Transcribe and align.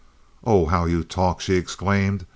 "Oh, 0.43 0.65
how 0.65 0.85
you 0.85 1.03
talk!" 1.03 1.41
she 1.41 1.53
exclaimed. 1.57 2.25